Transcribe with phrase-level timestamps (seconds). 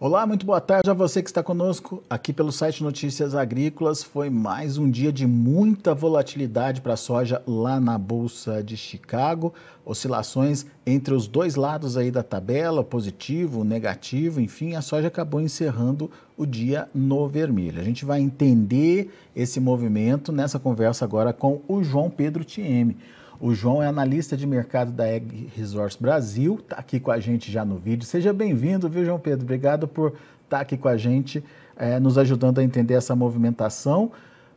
[0.00, 4.00] Olá, muito boa tarde a você que está conosco aqui pelo site Notícias Agrícolas.
[4.00, 9.52] Foi mais um dia de muita volatilidade para a soja lá na Bolsa de Chicago.
[9.84, 16.08] Oscilações entre os dois lados aí da tabela, positivo, negativo, enfim, a soja acabou encerrando
[16.36, 17.80] o dia no vermelho.
[17.80, 22.96] A gente vai entender esse movimento nessa conversa agora com o João Pedro Tieme.
[23.40, 27.52] O João é analista de mercado da Egg Resource Brasil, está aqui com a gente
[27.52, 28.04] já no vídeo.
[28.04, 29.44] Seja bem-vindo, viu, João Pedro?
[29.44, 31.44] Obrigado por estar tá aqui com a gente,
[31.76, 34.10] é, nos ajudando a entender essa movimentação.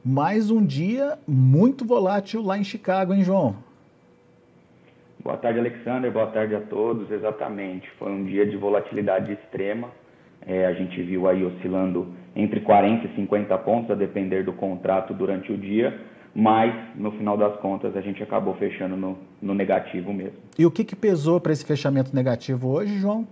[0.04, 3.56] Mais um dia muito volátil lá em Chicago, hein, João?
[5.24, 6.12] Boa tarde, Alexander.
[6.12, 7.12] Boa tarde a todos.
[7.12, 7.88] Exatamente.
[8.00, 9.90] Foi um dia de volatilidade extrema.
[10.44, 15.14] É, a gente viu aí oscilando entre 40 e 50 pontos, a depender do contrato
[15.14, 20.14] durante o dia mas no final das contas a gente acabou fechando no, no negativo
[20.14, 20.38] mesmo.
[20.58, 23.28] E o que, que pesou para esse fechamento negativo hoje, João?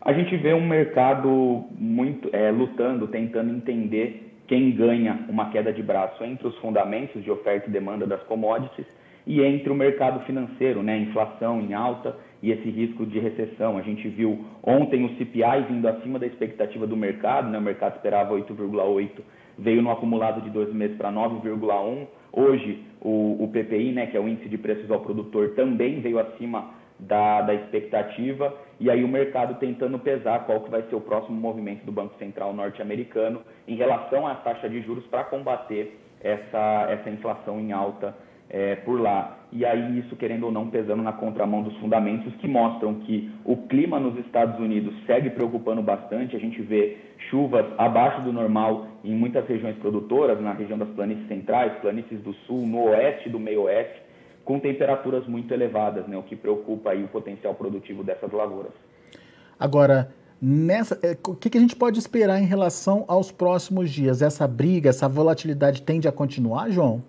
[0.00, 5.82] A gente vê um mercado muito é, lutando, tentando entender quem ganha uma queda de
[5.82, 8.86] braço entre os fundamentos de oferta e demanda das commodities
[9.26, 13.76] e entre o mercado financeiro, né, inflação em alta e esse risco de recessão.
[13.76, 17.96] A gente viu ontem o CPI vindo acima da expectativa do mercado, né, o mercado
[17.96, 19.10] esperava 8,8
[19.58, 22.06] veio no acumulado de dois meses para 9,1.
[22.32, 26.18] Hoje, o, o, PPI, né, que é o índice de preços ao produtor, também veio
[26.18, 28.54] acima da, da expectativa.
[28.78, 32.14] E aí o mercado tentando pesar qual que vai ser o próximo movimento do Banco
[32.18, 38.14] Central norte-americano em relação à taxa de juros para combater essa, essa inflação em alta
[38.48, 39.38] é, por lá.
[39.52, 43.56] E aí isso, querendo ou não, pesando na contramão dos fundamentos que mostram que o
[43.68, 46.36] clima nos Estados Unidos segue preocupando bastante.
[46.36, 46.96] A gente vê
[47.30, 52.32] chuvas abaixo do normal em muitas regiões produtoras, na região das planícies centrais, planícies do
[52.46, 54.02] sul, no oeste do meio oeste,
[54.44, 58.72] com temperaturas muito elevadas, né, o que preocupa aí o potencial produtivo dessas lavouras.
[59.58, 64.20] Agora, Nessa, é, o que, que, a gente pode esperar em relação aos próximos dias?
[64.20, 67.02] Essa briga, essa volatilidade tende a continuar, João?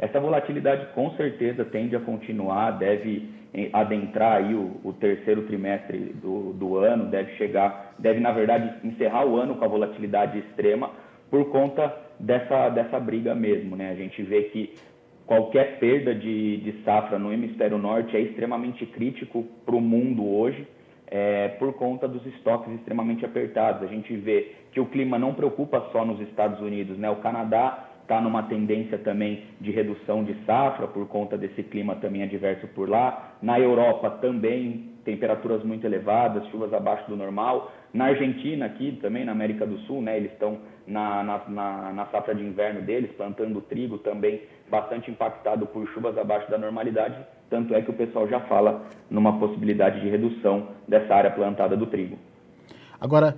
[0.00, 5.98] Essa volatilidade com certeza tende a continuar, deve eh, adentrar aí o, o terceiro trimestre
[6.22, 10.90] do, do, ano, deve chegar, deve na verdade encerrar o ano com a volatilidade extrema
[11.30, 13.76] por conta dessa, dessa briga mesmo.
[13.76, 13.90] Né?
[13.90, 14.74] A gente vê que
[15.26, 20.66] qualquer perda de, de safra no hemisfério norte é extremamente crítico para o mundo hoje.
[21.12, 23.82] É, por conta dos estoques extremamente apertados.
[23.82, 27.10] A gente vê que o clima não preocupa só nos Estados Unidos, né?
[27.10, 32.22] O Canadá está numa tendência também de redução de safra por conta desse clima também
[32.22, 33.34] adverso por lá.
[33.40, 37.72] Na Europa também temperaturas muito elevadas, chuvas abaixo do normal.
[37.92, 42.06] Na Argentina aqui também na América do Sul, né, eles estão na, na, na, na
[42.06, 47.16] safra de inverno deles, plantando trigo também bastante impactado por chuvas abaixo da normalidade.
[47.48, 51.86] Tanto é que o pessoal já fala numa possibilidade de redução dessa área plantada do
[51.86, 52.16] trigo.
[53.00, 53.34] Agora,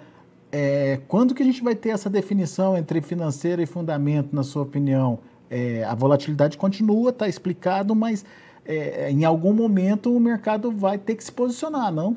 [0.53, 4.63] é, quando que a gente vai ter essa definição entre financeiro e fundamento, na sua
[4.63, 5.19] opinião?
[5.51, 8.25] É, a volatilidade continua, está explicado, mas
[8.65, 12.17] é, em algum momento o mercado vai ter que se posicionar, não?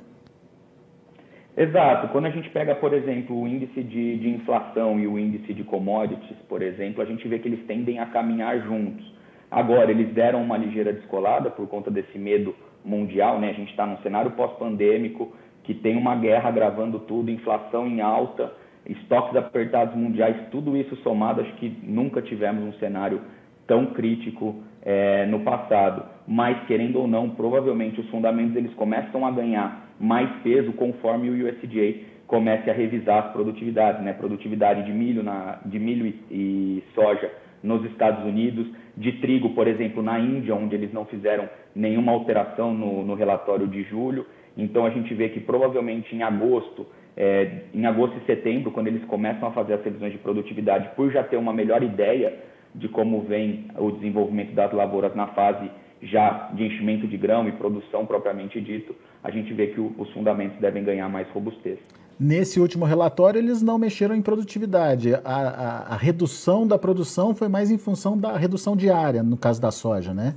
[1.58, 2.10] Exato.
[2.10, 5.64] Quando a gente pega, por exemplo, o índice de, de inflação e o índice de
[5.64, 9.14] commodities, por exemplo, a gente vê que eles tendem a caminhar juntos.
[9.50, 12.54] Agora, eles deram uma ligeira descolada por conta desse medo
[12.84, 13.52] mundial, né?
[13.52, 15.34] A gente está num cenário pós-pandêmico,
[15.66, 18.54] que tem uma guerra agravando tudo, inflação em alta,
[18.88, 23.22] estoques apertados mundiais, tudo isso somado, acho que nunca tivemos um cenário
[23.68, 26.06] tão crítico é, no passado.
[26.28, 31.48] Mas, querendo ou não, provavelmente os fundamentos eles começam a ganhar mais peso conforme o
[31.48, 34.14] USDA comece a revisar as produtividades, né?
[34.14, 37.32] Produtividade de milho, na, de milho e, e soja
[37.64, 42.74] nos Estados Unidos, de trigo, por exemplo, na Índia, onde eles não fizeram nenhuma alteração
[42.74, 44.26] no, no relatório de julho.
[44.58, 46.86] Então a gente vê que provavelmente em agosto,
[47.16, 51.12] é, em agosto e setembro, quando eles começam a fazer as revisões de produtividade, por
[51.12, 52.34] já ter uma melhor ideia
[52.74, 55.70] de como vem o desenvolvimento das lavouras na fase
[56.02, 60.12] já de enchimento de grão e produção propriamente dito, a gente vê que o, os
[60.12, 61.80] fundamentos devem ganhar mais robustez.
[62.20, 65.14] Nesse último relatório, eles não mexeram em produtividade.
[65.16, 69.62] A, a, a redução da produção foi mais em função da redução diária, no caso
[69.62, 70.36] da soja, né?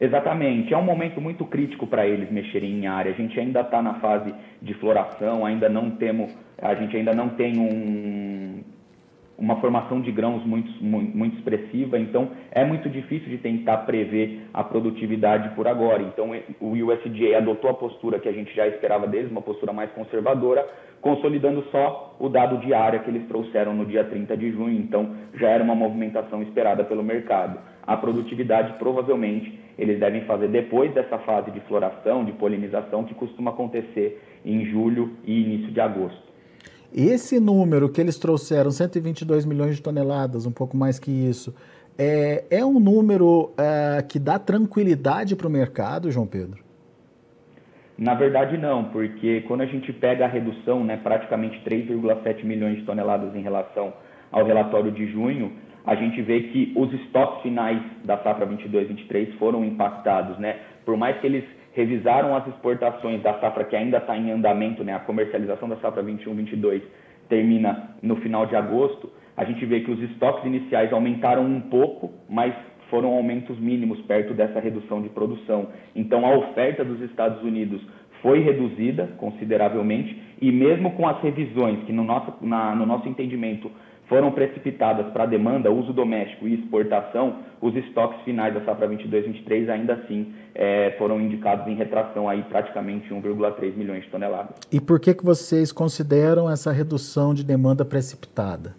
[0.00, 3.10] Exatamente, é um momento muito crítico para eles mexerem em área.
[3.10, 7.30] A gente ainda está na fase de floração, ainda não temos, a gente ainda não
[7.30, 8.62] tem um,
[9.36, 14.48] uma formação de grãos muito, muito, muito, expressiva, então é muito difícil de tentar prever
[14.54, 16.00] a produtividade por agora.
[16.02, 16.30] Então
[16.60, 20.64] o USDA adotou a postura que a gente já esperava deles, uma postura mais conservadora,
[21.00, 25.10] consolidando só o dado de área que eles trouxeram no dia 30 de junho, então
[25.34, 27.58] já era uma movimentação esperada pelo mercado.
[27.84, 33.50] A produtividade provavelmente eles devem fazer depois dessa fase de floração, de polinização, que costuma
[33.50, 36.28] acontecer em julho e início de agosto.
[36.92, 41.54] Esse número que eles trouxeram, 122 milhões de toneladas, um pouco mais que isso,
[41.96, 46.62] é, é um número é, que dá tranquilidade para o mercado, João Pedro?
[47.96, 52.84] Na verdade, não, porque quando a gente pega a redução, né, praticamente 3,7 milhões de
[52.84, 53.92] toneladas em relação
[54.30, 55.52] ao relatório de junho,
[55.86, 60.56] a gente vê que os estoques finais da safra 22-23 foram impactados, né?
[60.84, 64.94] Por mais que eles revisaram as exportações da safra que ainda está em andamento, né?
[64.94, 66.82] A comercialização da safra 21-22
[67.28, 69.10] termina no final de agosto.
[69.36, 72.54] A gente vê que os estoques iniciais aumentaram um pouco, mas
[72.90, 75.68] foram aumentos mínimos perto dessa redução de produção.
[75.94, 77.80] Então, a oferta dos Estados Unidos
[78.22, 83.70] foi reduzida consideravelmente e mesmo com as revisões que no nosso, na, no nosso entendimento
[84.08, 89.68] foram precipitadas para a demanda, uso doméstico e exportação, os estoques finais da safra 22-23
[89.68, 94.54] ainda assim é, foram indicados em retração aí praticamente 1,3 milhões de toneladas.
[94.72, 98.74] E por que, que vocês consideram essa redução de demanda precipitada?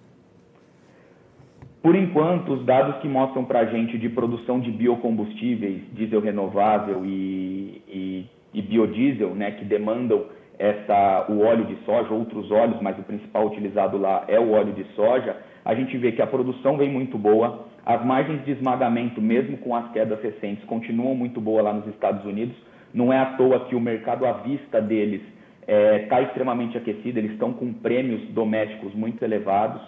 [1.81, 7.05] Por enquanto, os dados que mostram para a gente de produção de biocombustíveis, diesel renovável
[7.05, 10.25] e, e, e biodiesel, né, que demandam
[10.59, 14.73] essa, o óleo de soja, outros óleos, mas o principal utilizado lá é o óleo
[14.73, 19.21] de soja, a gente vê que a produção vem muito boa, as margens de esmagamento,
[19.21, 22.55] mesmo com as quedas recentes, continuam muito boas lá nos Estados Unidos.
[22.93, 25.21] Não é à toa que o mercado à vista deles
[25.61, 29.81] está é, tá extremamente aquecido, eles estão com prêmios domésticos muito elevados.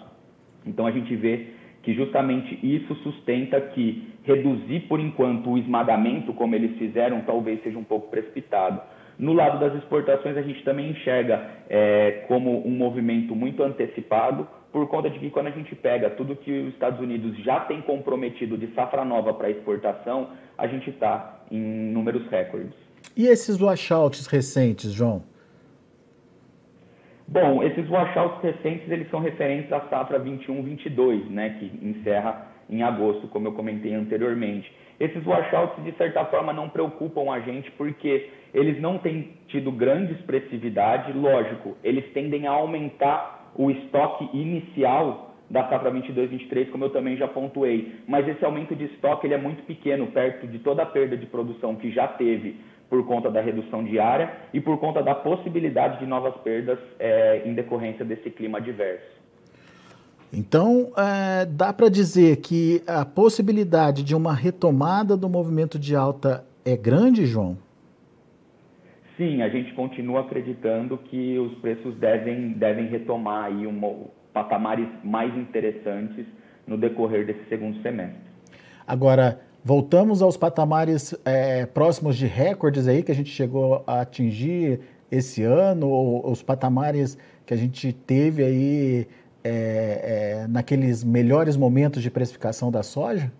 [0.64, 1.48] Então a gente vê
[1.82, 7.78] que justamente isso sustenta que reduzir por enquanto o esmagamento, como eles fizeram, talvez seja
[7.78, 8.80] um pouco precipitado.
[9.22, 14.88] No lado das exportações, a gente também enxerga é, como um movimento muito antecipado, por
[14.88, 18.58] conta de que quando a gente pega tudo que os Estados Unidos já tem comprometido
[18.58, 21.60] de safra nova para exportação, a gente está em
[21.92, 22.74] números recordes.
[23.16, 25.22] E esses washouts recentes, João?
[27.28, 33.28] Bom, esses washouts recentes eles são referentes à safra 21-22, né, que encerra em agosto,
[33.28, 34.68] como eu comentei anteriormente.
[35.02, 40.12] Esses washouts, de certa forma, não preocupam a gente porque eles não têm tido grande
[40.12, 41.12] expressividade.
[41.12, 47.26] Lógico, eles tendem a aumentar o estoque inicial da safra 22-23, como eu também já
[47.26, 47.96] pontuei.
[48.06, 51.26] Mas esse aumento de estoque ele é muito pequeno, perto de toda a perda de
[51.26, 52.54] produção que já teve
[52.88, 57.54] por conta da redução diária e por conta da possibilidade de novas perdas é, em
[57.54, 59.21] decorrência desse clima adverso.
[60.32, 66.44] Então, é, dá para dizer que a possibilidade de uma retomada do movimento de alta
[66.64, 67.58] é grande, João?
[69.16, 75.36] Sim, a gente continua acreditando que os preços devem, devem retomar aí uma, patamares mais
[75.36, 76.24] interessantes
[76.66, 78.32] no decorrer desse segundo semestre.
[78.86, 84.80] Agora, Voltamos aos patamares é, próximos de recordes aí que a gente chegou a atingir
[85.08, 89.06] esse ano, ou os patamares que a gente teve aí
[89.44, 93.32] é, é, naqueles melhores momentos de precificação da soja?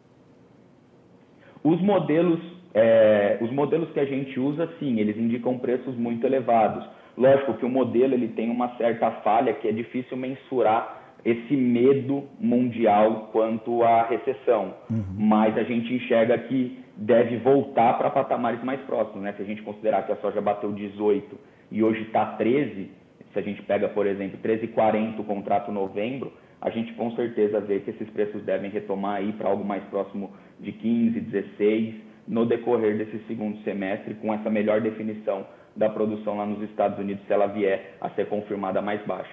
[1.62, 2.40] Os modelos,
[2.74, 6.84] é, os modelos que a gente usa, sim, eles indicam preços muito elevados.
[7.16, 12.24] Lógico que o modelo ele tem uma certa falha que é difícil mensurar esse medo
[12.40, 14.74] mundial quanto à recessão.
[14.90, 15.04] Uhum.
[15.16, 19.22] Mas a gente enxerga que deve voltar para patamares mais próximos.
[19.22, 19.32] Né?
[19.36, 21.38] Se a gente considerar que a soja bateu 18
[21.70, 22.90] e hoje está 13,
[23.32, 27.80] se a gente pega, por exemplo, 13,40 o contrato novembro, a gente com certeza vê
[27.80, 31.94] que esses preços devem retomar aí para algo mais próximo de 15, 16
[32.28, 37.24] no decorrer desse segundo semestre, com essa melhor definição da produção lá nos Estados Unidos,
[37.26, 39.32] se ela vier a ser confirmada mais baixa.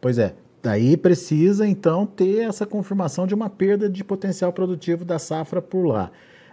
[0.00, 0.32] Pois é,
[0.62, 5.86] Daí precisa então ter essa confirmação de uma perda de potencial produtivo da safra por
[5.86, 6.10] lá.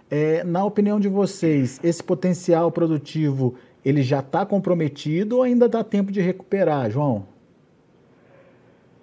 [0.08, 3.56] É, na opinião de vocês, esse potencial produtivo
[3.86, 7.24] ele já está comprometido ou ainda dá tempo de recuperar, João?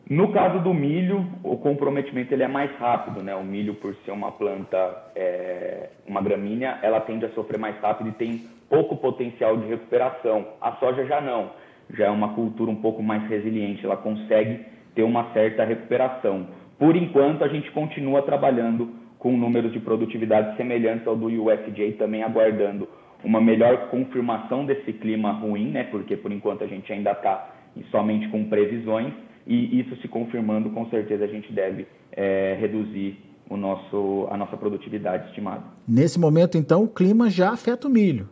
[0.09, 3.33] No caso do milho, o comprometimento ele é mais rápido, né?
[3.33, 4.77] O milho, por ser uma planta,
[5.15, 10.45] é, uma gramínea, ela tende a sofrer mais rápido e tem pouco potencial de recuperação.
[10.59, 11.51] A soja já não,
[11.93, 16.45] já é uma cultura um pouco mais resiliente, ela consegue ter uma certa recuperação.
[16.77, 22.21] Por enquanto, a gente continua trabalhando com números de produtividade semelhantes ao do USDA, também
[22.21, 22.89] aguardando
[23.23, 25.83] uma melhor confirmação desse clima ruim, né?
[25.85, 27.53] Porque por enquanto a gente ainda está
[27.89, 29.13] somente com previsões
[29.47, 33.17] e isso se confirmando, com certeza a gente deve é, reduzir
[33.49, 35.63] o nosso, a nossa produtividade estimada.
[35.87, 38.29] Nesse momento, então, o clima já afeta o milho.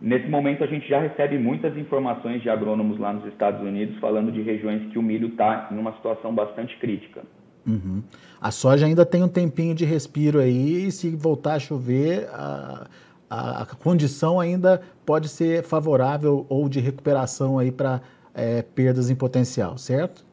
[0.00, 4.30] Nesse momento, a gente já recebe muitas informações de agrônomos lá nos Estados Unidos falando
[4.30, 7.22] de regiões que o milho está em uma situação bastante crítica.
[7.66, 8.02] Uhum.
[8.40, 12.86] A soja ainda tem um tempinho de respiro aí, e se voltar a chover, a,
[13.28, 18.00] a, a condição ainda pode ser favorável ou de recuperação aí para
[18.34, 20.24] é, perdas em potencial, certo?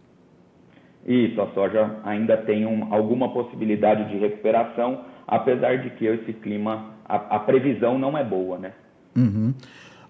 [1.06, 6.94] Isso, a soja ainda tem um, alguma possibilidade de recuperação, apesar de que esse clima,
[7.06, 8.74] a, a previsão não é boa, né?
[9.16, 9.54] Uhum.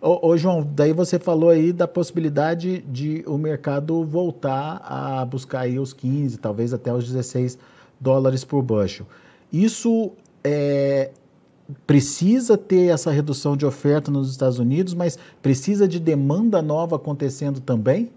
[0.01, 5.61] Ô, ô, João, daí você falou aí da possibilidade de o mercado voltar a buscar
[5.61, 7.59] aí os 15, talvez até os 16
[7.99, 9.05] dólares por bushel.
[9.51, 10.11] Isso
[10.43, 11.11] é,
[11.85, 17.59] precisa ter essa redução de oferta nos Estados Unidos, mas precisa de demanda nova acontecendo
[17.59, 18.09] também?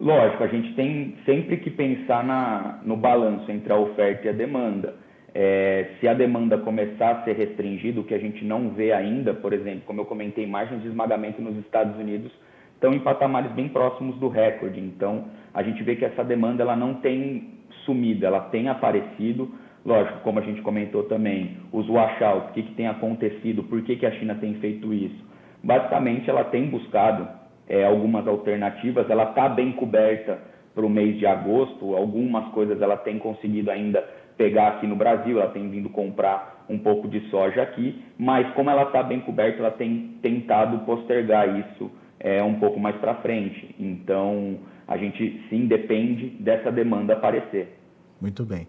[0.00, 4.32] Lógico, a gente tem sempre que pensar na, no balanço entre a oferta e a
[4.32, 4.96] demanda.
[5.34, 9.32] É, se a demanda começar a ser restringida, o que a gente não vê ainda,
[9.32, 12.32] por exemplo, como eu comentei, margens de esmagamento nos Estados Unidos
[12.74, 14.80] estão em patamares bem próximos do recorde.
[14.80, 17.50] Então, a gente vê que essa demanda ela não tem
[17.84, 19.54] sumido, ela tem aparecido.
[19.84, 23.96] Lógico, como a gente comentou também, os washouts, o que, que tem acontecido, por que,
[23.96, 25.24] que a China tem feito isso.
[25.62, 27.28] Basicamente, ela tem buscado
[27.68, 30.38] é, algumas alternativas, ela está bem coberta
[30.74, 34.00] para o mês de agosto, algumas coisas ela tem conseguido ainda
[34.36, 38.70] pegar aqui no Brasil, ela tem vindo comprar um pouco de soja aqui, mas como
[38.70, 43.74] ela está bem coberta, ela tem tentado postergar isso é, um pouco mais para frente.
[43.78, 47.76] Então, a gente sim depende dessa demanda aparecer.
[48.20, 48.66] Muito bem.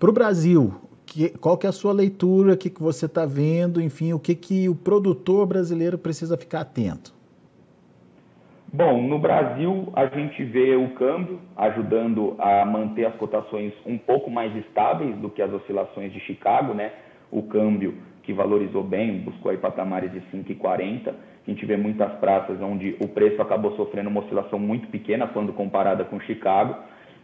[0.00, 0.74] Para o Brasil,
[1.06, 4.18] que, qual que é a sua leitura, o que, que você está vendo, enfim, o
[4.18, 7.14] que, que o produtor brasileiro precisa ficar atento?
[8.72, 14.30] Bom, no Brasil a gente vê o câmbio ajudando a manter as cotações um pouco
[14.30, 16.92] mais estáveis do que as oscilações de Chicago, né?
[17.30, 21.12] O câmbio que valorizou bem, buscou aí patamares de 5,40
[21.46, 25.52] a gente vê muitas praças onde o preço acabou sofrendo uma oscilação muito pequena quando
[25.52, 26.76] comparada com Chicago,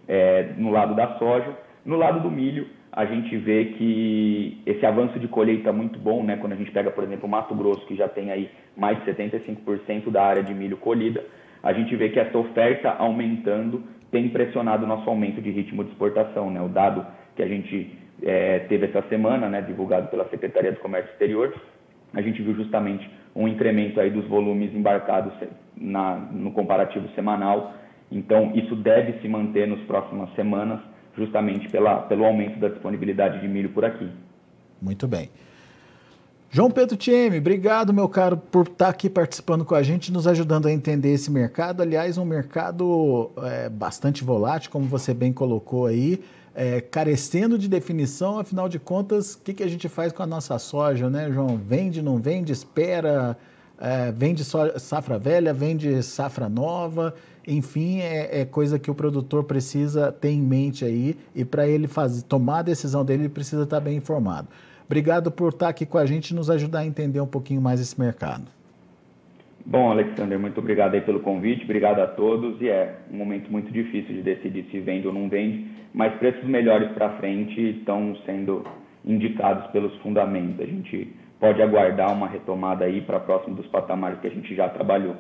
[0.09, 1.57] é, no lado da soja.
[1.87, 6.25] No lado do milho, a gente vê que esse avanço de colheita é muito bom,
[6.25, 6.37] né?
[6.37, 9.13] Quando a gente pega, por exemplo, o Mato Grosso, que já tem aí mais de
[9.13, 11.25] 75% da área de milho colhida,
[11.63, 15.91] a gente vê que essa oferta aumentando tem pressionado o nosso aumento de ritmo de
[15.91, 16.61] exportação, né?
[16.61, 21.13] O dado que a gente é, teve essa semana, né, divulgado pela Secretaria do Comércio
[21.13, 21.55] Exterior,
[22.15, 25.33] a gente viu justamente um incremento aí dos volumes embarcados
[25.77, 27.75] na, no comparativo semanal.
[28.11, 30.81] Então, isso deve se manter nas próximas semanas,
[31.17, 34.09] justamente pela, pelo aumento da disponibilidade de milho por aqui.
[34.81, 35.31] Muito bem.
[36.51, 40.67] João Pedro Tieme, obrigado, meu caro, por estar aqui participando com a gente, nos ajudando
[40.67, 41.83] a entender esse mercado.
[41.83, 46.23] Aliás, um mercado é, bastante volátil, como você bem colocou aí
[46.57, 50.27] é, carecendo de definição, afinal de contas, o que, que a gente faz com a
[50.27, 51.59] nossa soja, né, João?
[51.59, 53.37] Vende, não vende, espera,
[53.81, 57.15] é, vende safra velha, vende safra nova,
[57.47, 61.87] enfim, é, é, coisa que o produtor precisa ter em mente aí e para ele
[61.87, 64.49] fazer, tomar a decisão dele, ele precisa estar bem informado.
[64.85, 67.81] Obrigado por estar aqui com a gente e nos ajudar a entender um pouquinho mais
[67.81, 68.45] esse mercado.
[69.65, 73.73] Bom, Alexander, muito obrigado aí pelo convite, obrigado a todos e é um momento muito
[73.73, 78.63] difícil de decidir se vende ou não vende mas preços melhores para frente estão sendo
[79.03, 80.61] indicados pelos fundamentos.
[80.61, 84.69] A gente pode aguardar uma retomada aí para próximo dos patamares que a gente já
[84.69, 85.17] trabalhou.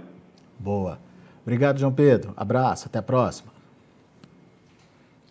[0.58, 0.98] Boa.
[1.42, 2.32] Obrigado, João Pedro.
[2.36, 3.52] Abraço, até a próxima.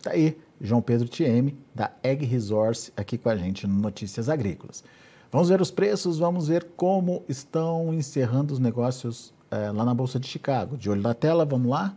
[0.02, 4.84] Tá aí, João Pedro Tieme, da Egg Resource, aqui com a gente no Notícias Agrícolas.
[5.32, 10.20] Vamos ver os preços, vamos ver como estão encerrando os negócios é, lá na Bolsa
[10.20, 10.78] de Chicago.
[10.78, 11.94] De olho na tela, vamos lá?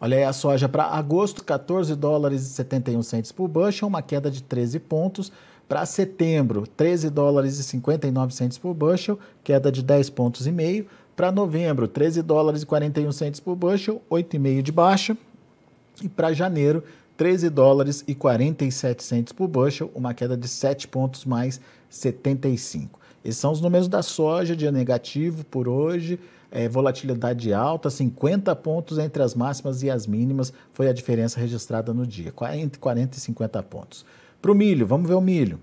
[0.00, 4.30] Olha aí a soja para agosto, 14 dólares e 71 centes por bushel, uma queda
[4.30, 5.32] de 13 pontos.
[5.68, 10.86] Para setembro, 13 dólares e 59 centes por bushel, queda de 10 pontos e meio.
[11.14, 15.16] Para novembro, 13 dólares e 41 centes por bushel, 8,5 de baixa.
[16.02, 16.82] E para janeiro,
[17.16, 21.60] 13 dólares e 47 centes por bushel, uma queda de 7 pontos mais
[21.90, 22.98] 75.
[23.24, 26.18] Esses são os números da soja, dia negativo por hoje
[26.50, 31.92] é, volatilidade alta, 50 pontos entre as máximas e as mínimas foi a diferença registrada
[31.92, 34.04] no dia, entre 40 e 50 pontos.
[34.40, 35.60] Para o milho, vamos ver o milho.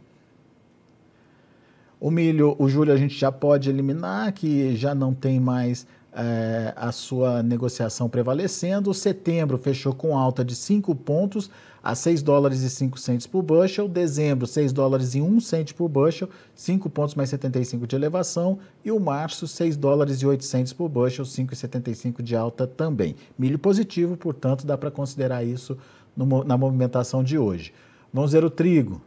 [1.99, 6.73] O milho, o julho a gente já pode eliminar, que já não tem mais é,
[6.75, 8.89] a sua negociação prevalecendo.
[8.89, 11.49] O setembro fechou com alta de 5 pontos,
[11.83, 13.87] a 6 dólares e 5 centes por bushel.
[13.87, 18.59] Dezembro, 6 dólares e 1 cento por bushel, 5 pontos mais 75 de elevação.
[18.83, 23.15] E o março, 6 dólares e 8 centes por bushel, 5,75 de alta também.
[23.37, 25.77] Milho positivo, portanto, dá para considerar isso
[26.15, 27.73] no, na movimentação de hoje.
[28.15, 29.01] Vamos ver o trigo.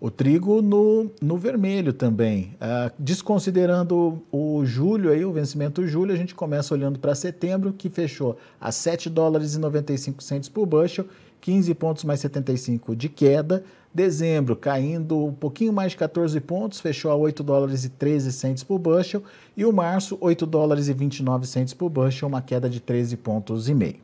[0.00, 2.56] O trigo no, no vermelho também.
[2.56, 7.88] Uh, desconsiderando o julho, aí, o vencimento julho, a gente começa olhando para setembro, que
[7.88, 11.06] fechou a 7 dólares e 95 centos por bushel,
[11.40, 13.62] 15 pontos mais 75 de queda.
[13.94, 18.64] Dezembro caindo um pouquinho mais de 14 pontos, fechou a 8 dólares e 13 centos
[18.64, 19.22] por bushel.
[19.56, 23.68] E o março, 8 dólares e 29 centos por bushel, uma queda de 13 pontos
[23.68, 24.03] e meio.